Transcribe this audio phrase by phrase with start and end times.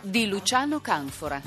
[0.00, 1.40] di Luciano Canfora.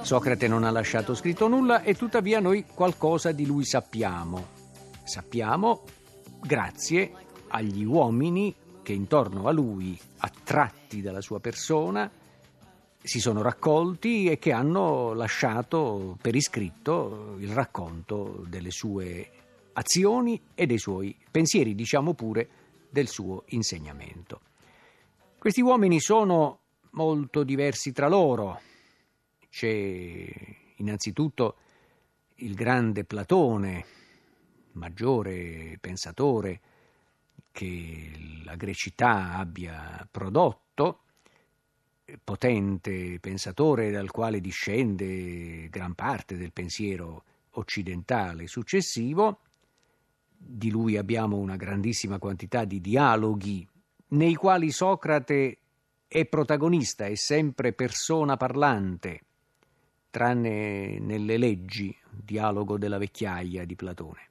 [0.00, 4.48] Socrate non ha lasciato scritto nulla e tuttavia noi qualcosa di lui sappiamo.
[5.04, 5.82] Sappiamo
[6.40, 7.12] grazie
[7.48, 12.10] agli uomini che intorno a lui, attratti dalla sua persona,
[13.02, 19.30] si sono raccolti e che hanno lasciato per iscritto il racconto delle sue
[19.74, 22.48] azioni e dei suoi pensieri, diciamo pure
[22.90, 24.40] del suo insegnamento.
[25.38, 26.60] Questi uomini sono
[26.94, 28.60] molto diversi tra loro.
[29.48, 30.26] C'è
[30.76, 31.56] innanzitutto
[32.36, 33.84] il grande Platone,
[34.72, 36.60] maggiore pensatore
[37.52, 38.10] che
[38.44, 41.00] la grecità abbia prodotto,
[42.22, 49.40] potente pensatore dal quale discende gran parte del pensiero occidentale successivo.
[50.36, 53.66] Di lui abbiamo una grandissima quantità di dialoghi
[54.08, 55.58] nei quali Socrate
[56.14, 59.22] è protagonista, è sempre persona parlante,
[60.10, 64.28] tranne nelle leggi, dialogo della vecchiaia di Platone.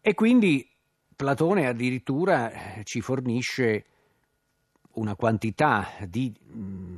[0.00, 0.68] E quindi
[1.14, 2.50] Platone addirittura
[2.82, 3.84] ci fornisce
[4.94, 6.96] una quantità di mh,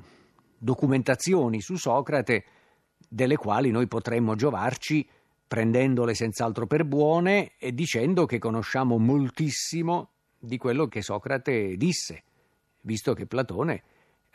[0.57, 2.45] documentazioni su Socrate
[3.07, 5.07] delle quali noi potremmo giovarci
[5.47, 12.23] prendendole senz'altro per buone e dicendo che conosciamo moltissimo di quello che Socrate disse,
[12.87, 13.83] visto che Platone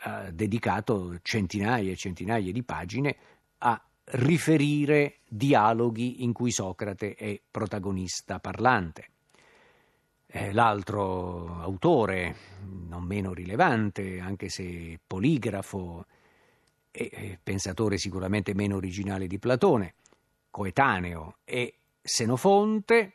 [0.04, 3.16] ha dedicato centinaia e centinaia di pagine
[3.58, 9.08] a riferire dialoghi in cui Socrate è protagonista parlante.
[10.52, 12.36] L'altro autore,
[12.88, 16.06] non meno rilevante, anche se poligrafo
[16.90, 19.94] e pensatore sicuramente meno originale di Platone,
[20.50, 23.12] coetaneo, è Senofonte,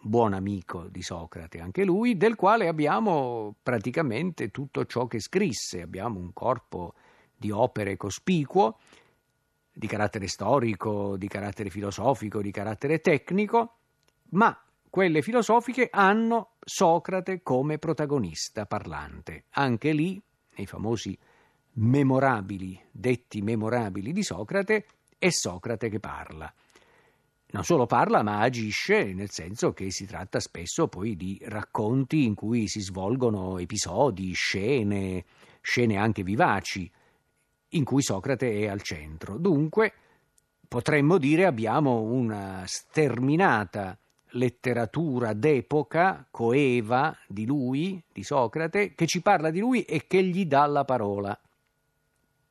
[0.00, 6.18] buon amico di Socrate anche lui, del quale abbiamo praticamente tutto ciò che scrisse, abbiamo
[6.18, 6.94] un corpo
[7.36, 8.78] di opere cospicuo,
[9.72, 13.76] di carattere storico, di carattere filosofico, di carattere tecnico,
[14.30, 14.60] ma
[14.90, 19.44] quelle filosofiche hanno Socrate come protagonista parlante.
[19.50, 20.20] Anche lì,
[20.56, 21.16] nei famosi
[21.74, 24.86] memorabili, detti memorabili di Socrate,
[25.18, 26.52] è Socrate che parla
[27.50, 32.34] non solo parla ma agisce, nel senso che si tratta spesso poi di racconti in
[32.34, 35.24] cui si svolgono episodi, scene,
[35.62, 36.90] scene anche vivaci,
[37.70, 39.38] in cui Socrate è al centro.
[39.38, 39.92] Dunque,
[40.66, 43.98] potremmo dire abbiamo una sterminata
[44.32, 50.44] letteratura d'epoca, coeva, di lui, di Socrate, che ci parla di lui e che gli
[50.44, 51.38] dà la parola.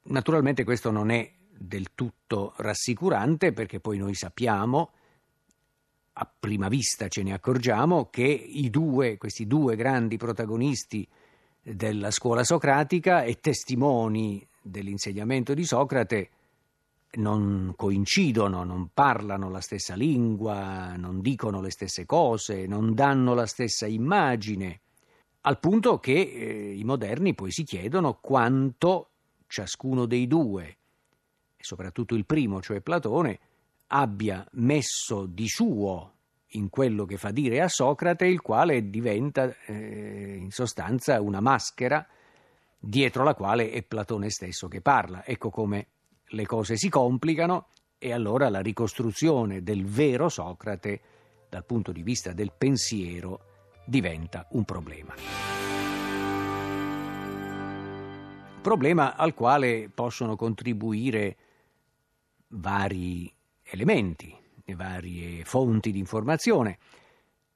[0.09, 4.91] Naturalmente questo non è del tutto rassicurante perché poi noi sappiamo,
[6.13, 11.07] a prima vista ce ne accorgiamo, che i due, questi due grandi protagonisti
[11.62, 16.29] della scuola socratica e testimoni dell'insegnamento di Socrate
[17.18, 23.45] non coincidono, non parlano la stessa lingua, non dicono le stesse cose, non danno la
[23.45, 24.81] stessa immagine,
[25.41, 29.09] al punto che eh, i moderni poi si chiedono quanto
[29.47, 30.77] ciascuno dei due
[31.68, 33.40] soprattutto il primo, cioè Platone,
[33.88, 36.14] abbia messo di suo
[36.52, 42.08] in quello che fa dire a Socrate, il quale diventa eh, in sostanza una maschera
[42.80, 45.26] dietro la quale è Platone stesso che parla.
[45.26, 45.88] Ecco come
[46.30, 47.68] le cose si complicano
[47.98, 51.02] e allora la ricostruzione del vero Socrate
[51.50, 53.42] dal punto di vista del pensiero
[53.86, 55.16] diventa un problema.
[58.62, 61.36] Problema al quale possono contribuire
[62.50, 63.32] vari
[63.64, 64.36] elementi,
[64.76, 66.78] varie fonti di informazione.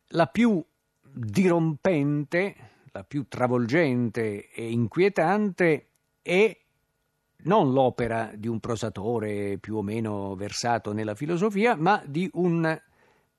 [0.10, 0.64] La più
[1.02, 2.56] dirompente,
[2.92, 5.88] la più travolgente e inquietante
[6.22, 6.58] è
[7.44, 12.80] non l'opera di un prosatore più o meno versato nella filosofia, ma di un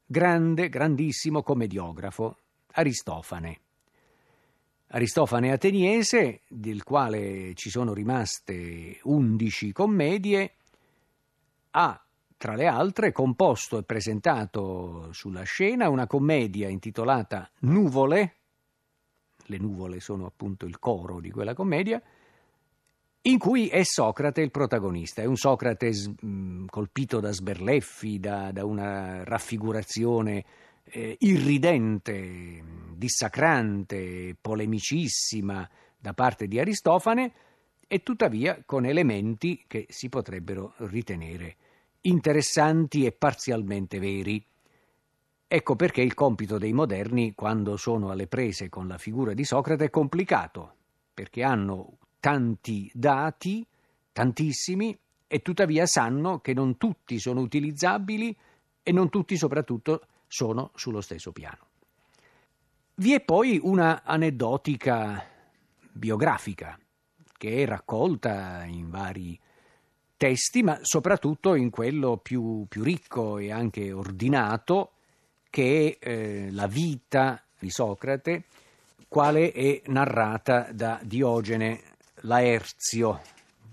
[0.05, 2.39] grande, grandissimo commediografo,
[2.73, 3.61] Aristofane.
[4.89, 10.57] Aristofane ateniese, del quale ci sono rimaste undici commedie,
[11.73, 12.05] ha,
[12.37, 18.37] tra le altre, composto e presentato sulla scena una commedia intitolata Nuvole,
[19.47, 22.03] le nuvole sono appunto il coro di quella commedia,
[23.25, 28.65] in cui è Socrate il protagonista, è un Socrate mh, colpito da sberleffi, da, da
[28.65, 30.45] una raffigurazione
[30.85, 32.63] eh, irridente,
[32.97, 37.33] dissacrante, polemicissima da parte di Aristofane,
[37.93, 41.57] e tuttavia con elementi che si potrebbero ritenere
[42.01, 44.43] interessanti e parzialmente veri.
[45.47, 49.85] Ecco perché il compito dei moderni, quando sono alle prese con la figura di Socrate,
[49.85, 50.77] è complicato,
[51.13, 53.63] perché hanno tanti dati,
[54.11, 58.35] tantissimi, e tuttavia sanno che non tutti sono utilizzabili
[58.83, 61.67] e non tutti soprattutto sono sullo stesso piano.
[62.95, 65.23] Vi è poi una aneddotica
[65.93, 66.79] biografica
[67.43, 69.37] che è raccolta in vari
[70.17, 74.93] testi, ma soprattutto in quello più, più ricco e anche ordinato,
[75.51, 78.45] che è eh, la vita di Socrate,
[79.09, 81.83] quale è narrata da Diogene
[82.21, 83.21] Laerzio,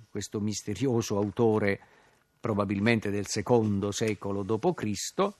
[0.09, 1.79] questo misterioso autore
[2.39, 5.31] probabilmente del secondo secolo d.C.,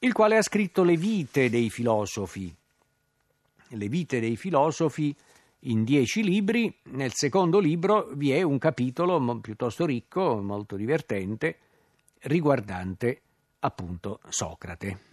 [0.00, 2.54] il quale ha scritto le vite dei filosofi.
[3.68, 5.16] Le vite dei filosofi
[5.60, 6.74] in dieci libri.
[6.84, 11.58] Nel secondo libro vi è un capitolo piuttosto ricco, molto divertente,
[12.20, 13.20] riguardante
[13.60, 15.08] appunto Socrate.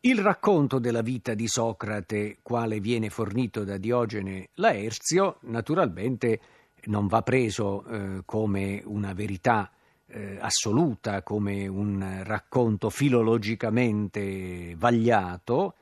[0.00, 6.40] Il racconto della vita di Socrate, quale viene fornito da Diogene Laerzio, naturalmente
[6.84, 9.70] non va preso eh, come una verità
[10.06, 15.76] eh, assoluta, come un racconto filologicamente vagliato,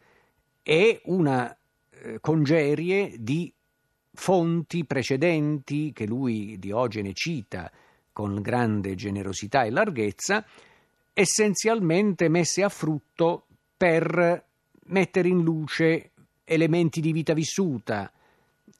[0.62, 1.56] è una
[1.90, 3.52] eh, congerie di
[4.14, 7.70] fonti precedenti che lui, Diogene, cita
[8.12, 10.44] con grande generosità e larghezza,
[11.12, 14.44] essenzialmente messe a frutto per
[14.86, 16.10] mettere in luce
[16.44, 18.12] elementi di vita vissuta,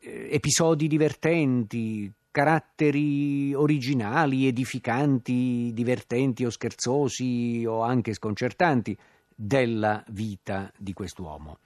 [0.00, 8.96] eh, episodi divertenti, caratteri originali, edificanti, divertenti o scherzosi o anche sconcertanti
[9.34, 11.58] della vita di quest'uomo.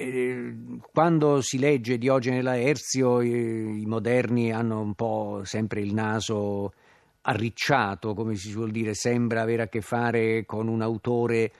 [0.00, 0.54] Eh,
[0.92, 6.72] quando si legge Diogene Laerzio, i moderni hanno un po' sempre il naso
[7.22, 11.50] arricciato, come si suol dire, sembra avere a che fare con un autore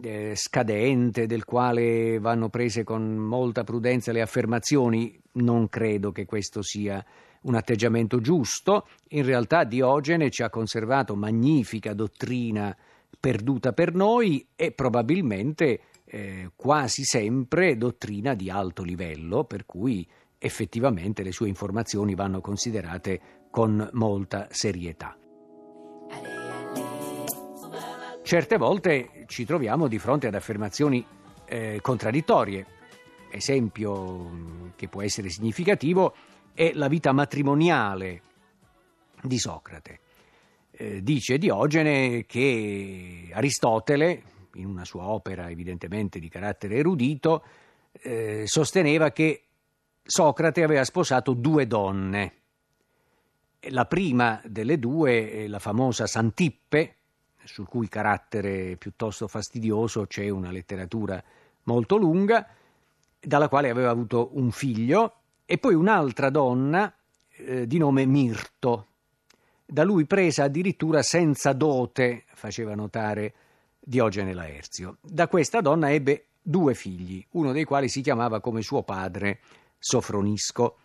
[0.00, 6.62] eh, scadente, del quale vanno prese con molta prudenza le affermazioni, non credo che questo
[6.62, 7.04] sia
[7.42, 8.86] un atteggiamento giusto.
[9.08, 12.76] In realtà Diogene ci ha conservato magnifica dottrina
[13.18, 15.80] perduta per noi e probabilmente
[16.10, 20.08] eh, quasi sempre dottrina di alto livello, per cui
[20.38, 25.16] effettivamente le sue informazioni vanno considerate con molta serietà.
[28.22, 31.04] Certe volte ci troviamo di fronte ad affermazioni
[31.46, 32.66] eh, contraddittorie.
[33.30, 36.14] Esempio mm, che può essere significativo
[36.52, 38.22] è la vita matrimoniale
[39.22, 40.00] di Socrate.
[40.70, 44.22] Eh, dice Diogene che Aristotele,
[44.58, 47.44] in una sua opera evidentemente di carattere erudito,
[47.92, 49.42] eh, sosteneva che
[50.02, 52.32] Socrate aveva sposato due donne.
[53.70, 56.94] La prima delle due la famosa Santippe,
[57.44, 61.22] sul cui carattere piuttosto fastidioso c'è una letteratura
[61.64, 62.46] molto lunga,
[63.20, 65.14] dalla quale aveva avuto un figlio,
[65.44, 66.92] e poi un'altra donna
[67.30, 68.86] eh, di nome Mirto,
[69.66, 73.34] da lui presa addirittura senza dote, faceva notare
[73.88, 74.98] Diogene Laerzio.
[75.00, 79.40] Da questa donna ebbe due figli, uno dei quali si chiamava come suo padre
[79.78, 80.76] Sofronisco.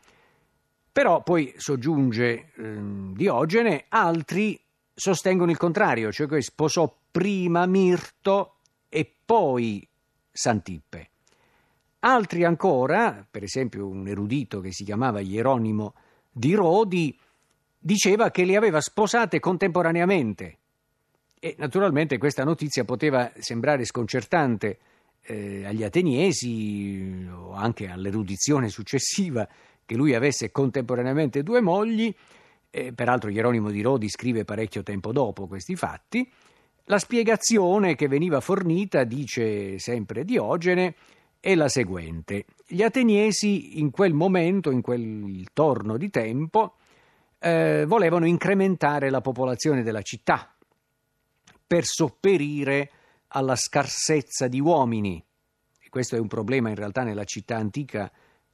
[0.89, 2.77] Però poi soggiunge eh,
[3.12, 4.57] Diogene, altri
[4.93, 9.86] sostengono il contrario, cioè che sposò prima Mirto e poi
[10.31, 11.10] Santippe.
[12.00, 15.93] Altri ancora, per esempio un erudito che si chiamava Hieronimo
[16.31, 17.19] di Rodi,
[17.77, 20.60] diceva che le aveva sposate contemporaneamente.
[21.45, 24.77] E naturalmente questa notizia poteva sembrare sconcertante
[25.23, 29.45] eh, agli ateniesi o anche all'erudizione successiva
[29.85, 32.15] che lui avesse contemporaneamente due mogli,
[32.69, 36.31] eh, peraltro Hieronimo di Rodi scrive parecchio tempo dopo questi fatti,
[36.85, 40.95] la spiegazione che veniva fornita, dice sempre Diogene,
[41.41, 42.45] è la seguente.
[42.65, 46.75] Gli ateniesi in quel momento, in quel torno di tempo,
[47.39, 50.52] eh, volevano incrementare la popolazione della città
[51.73, 52.91] per sopperire
[53.29, 55.25] alla scarsezza di uomini.
[55.79, 58.11] E questo è un problema in realtà nella città antica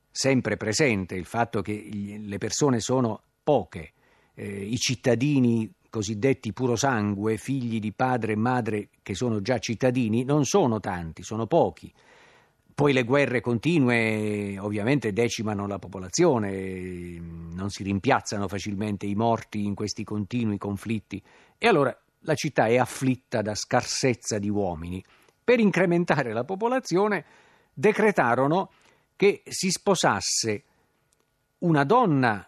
[0.09, 3.91] sempre presente, il fatto che le persone sono poche
[4.35, 10.23] eh, i cittadini cosiddetti puro sangue, figli di padre e madre che sono già cittadini,
[10.23, 11.93] non sono tanti, sono pochi.
[12.73, 19.75] poi le guerre continue ovviamente decimano la popolazione, non si rimpiazzano facilmente i morti in
[19.75, 21.21] questi continui conflitti
[21.57, 25.03] e allora la città è afflitta da scarsezza di uomini.
[25.43, 27.25] Per incrementare la popolazione
[27.73, 28.71] decretarono
[29.15, 30.63] che si sposasse
[31.59, 32.45] una donna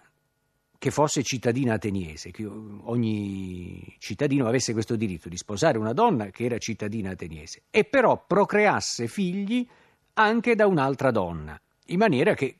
[0.77, 6.45] che fosse cittadina ateniese, che ogni cittadino avesse questo diritto di sposare una donna che
[6.45, 9.67] era cittadina ateniese e però procreasse figli
[10.13, 12.55] anche da un'altra donna, in maniera che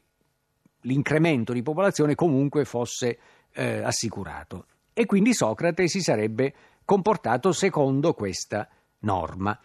[0.82, 3.18] l'incremento di popolazione comunque fosse
[3.54, 4.66] eh, assicurato.
[4.94, 6.54] E quindi Socrate si sarebbe
[6.86, 8.68] comportato secondo questa
[9.00, 9.58] norma.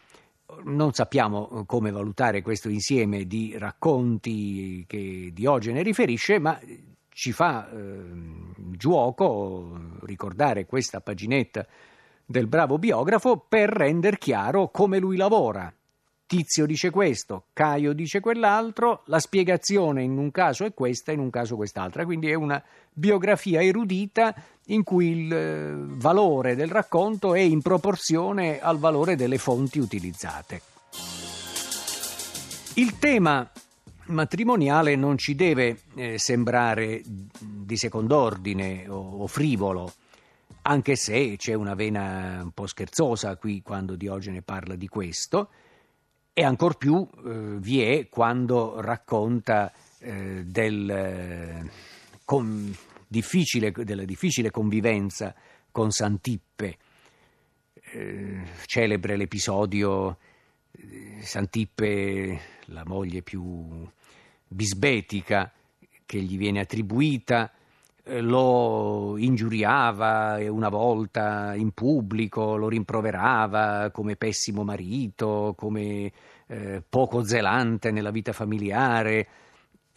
[0.64, 6.58] Non sappiamo come valutare questo insieme di racconti che Diogene riferisce, ma
[7.08, 8.04] ci fa eh,
[8.76, 11.66] giuoco ricordare questa paginetta
[12.24, 15.72] del bravo biografo per rendere chiaro come lui lavora.
[16.26, 21.30] Tizio dice questo, Caio dice quell'altro, la spiegazione in un caso è questa, in un
[21.30, 22.04] caso quest'altra.
[22.04, 22.60] Quindi è una
[22.92, 24.34] biografia erudita
[24.66, 30.62] in cui il eh, valore del racconto è in proporzione al valore delle fonti utilizzate.
[32.74, 33.48] Il tema
[34.06, 37.02] matrimoniale non ci deve eh, sembrare
[37.38, 39.92] di second'ordine o, o, frivolo,
[40.62, 45.50] anche se c'è una vena un po' scherzosa qui quando Diogene parla di questo,
[46.38, 51.66] e ancor più eh, vi è quando racconta eh, del,
[52.26, 52.76] con,
[53.08, 55.34] difficile, della difficile convivenza
[55.70, 56.76] con Santippe.
[57.72, 60.18] Eh, celebre l'episodio
[60.72, 63.88] eh, Santippe, la moglie più
[64.46, 65.50] bisbetica
[66.04, 67.55] che gli viene attribuita, eh,
[68.08, 76.12] lo ingiuriava una volta in pubblico, lo rimproverava come pessimo marito, come
[76.46, 79.28] eh, poco zelante nella vita familiare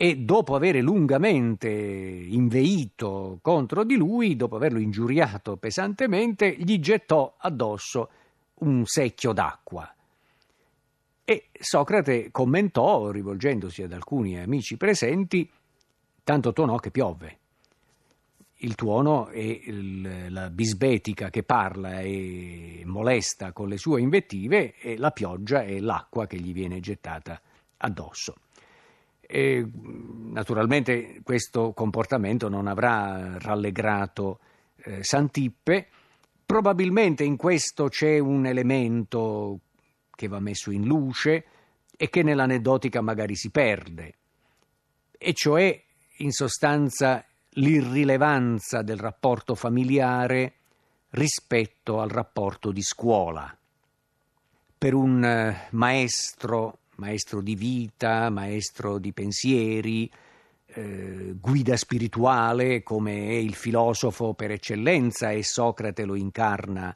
[0.01, 8.09] e dopo aver lungamente inveito contro di lui, dopo averlo ingiuriato pesantemente, gli gettò addosso
[8.59, 9.93] un secchio d'acqua.
[11.25, 15.47] E Socrate commentò, rivolgendosi ad alcuni amici presenti,
[16.23, 17.38] tanto tuonò che piove.
[18.61, 24.97] Il tuono è il, la bisbetica che parla e molesta con le sue invettive e
[24.97, 27.41] la pioggia è l'acqua che gli viene gettata
[27.77, 28.35] addosso.
[29.21, 34.39] E, naturalmente questo comportamento non avrà rallegrato
[34.83, 35.87] eh, Santippe,
[36.45, 39.59] probabilmente in questo c'è un elemento
[40.09, 41.45] che va messo in luce
[41.95, 44.15] e che nell'aneddotica magari si perde,
[45.17, 45.81] e cioè
[46.17, 47.23] in sostanza
[47.59, 50.53] l'irrilevanza del rapporto familiare
[51.11, 53.55] rispetto al rapporto di scuola.
[54.77, 60.09] Per un eh, maestro, maestro di vita, maestro di pensieri,
[60.67, 66.95] eh, guida spirituale come è il filosofo per eccellenza e Socrate lo incarna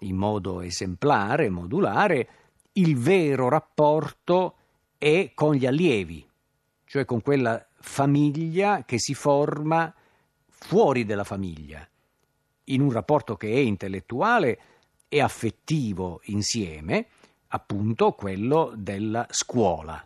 [0.00, 2.28] in modo esemplare, modulare,
[2.72, 4.56] il vero rapporto
[4.98, 6.26] è con gli allievi,
[6.84, 9.94] cioè con quella famiglia che si forma
[10.60, 11.86] fuori della famiglia,
[12.64, 14.58] in un rapporto che è intellettuale
[15.08, 17.06] e affettivo insieme,
[17.48, 20.04] appunto quello della scuola.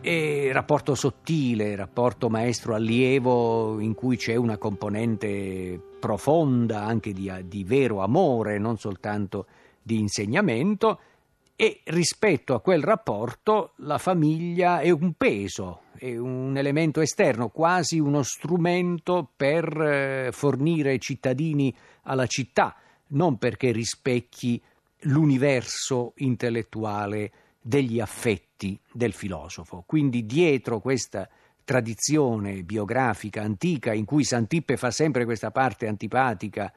[0.00, 8.02] E rapporto sottile, rapporto maestro-allievo in cui c'è una componente profonda anche di, di vero
[8.02, 9.46] amore, non soltanto
[9.82, 11.00] di insegnamento,
[11.60, 17.98] e rispetto a quel rapporto la famiglia è un peso, è un elemento esterno, quasi
[17.98, 22.76] uno strumento per eh, fornire cittadini alla città,
[23.08, 24.62] non perché rispecchi
[25.00, 29.82] l'universo intellettuale degli affetti del filosofo.
[29.84, 31.28] Quindi dietro questa
[31.64, 36.72] tradizione biografica antica in cui Santippe fa sempre questa parte antipatica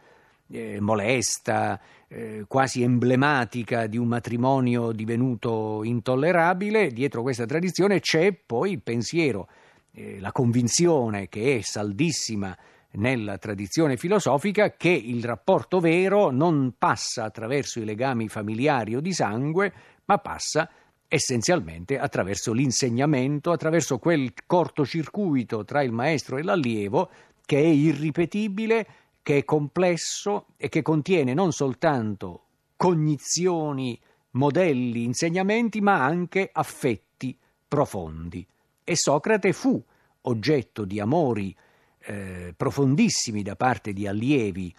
[0.52, 8.72] eh, molesta, eh, quasi emblematica di un matrimonio divenuto intollerabile, dietro questa tradizione c'è poi
[8.72, 9.48] il pensiero,
[9.94, 12.58] eh, la convinzione che è saldissima
[12.94, 19.14] nella tradizione filosofica che il rapporto vero non passa attraverso i legami familiari o di
[19.14, 19.72] sangue,
[20.06, 20.70] ma passa
[21.08, 27.10] essenzialmente attraverso l'insegnamento, attraverso quel cortocircuito tra il maestro e l'allievo
[27.46, 28.88] che è irripetibile
[29.24, 34.00] che è complesso e che contiene non soltanto cognizioni,
[34.32, 37.38] modelli, insegnamenti, ma anche affetti
[37.68, 38.46] profondi.
[38.84, 39.84] E Socrate fu
[40.22, 41.56] oggetto di amori
[42.00, 44.74] eh, profondissimi da parte di allievi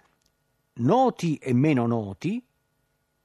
[0.75, 2.43] noti e meno noti,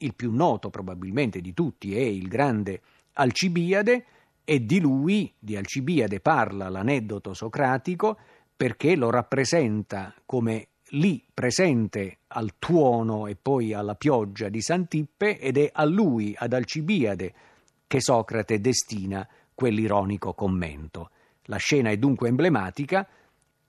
[0.00, 2.80] il più noto probabilmente di tutti è il grande
[3.14, 4.04] Alcibiade
[4.44, 8.16] e di lui, di Alcibiade, parla l'aneddoto socratico
[8.56, 15.59] perché lo rappresenta come lì presente al tuono e poi alla pioggia di Santippe ed
[15.59, 17.35] è a lui, ad Alcibiade,
[17.87, 21.11] che Socrate destina quell'ironico commento.
[21.45, 23.09] La scena è dunque emblematica,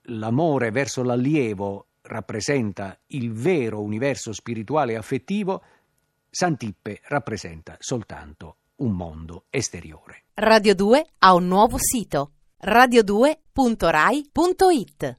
[0.02, 5.62] l'amore verso l'allievo rappresenta il vero universo spirituale e affettivo,
[6.30, 10.22] Santippe rappresenta soltanto un mondo esteriore.
[10.34, 15.18] Radio 2 ha un nuovo sito radio2.rai.it